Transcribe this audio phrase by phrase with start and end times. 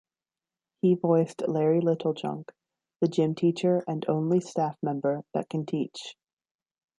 [0.81, 2.49] He voiced Larry Littlejunk,
[3.01, 6.15] the gym teacher and only staff member that can teach.